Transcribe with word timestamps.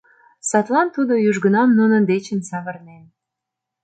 Садлан 0.49 0.87
тудо 0.95 1.13
южгунам 1.29 1.69
нунын 1.79 2.03
дечын 2.11 2.39
савырнен. 2.49 3.03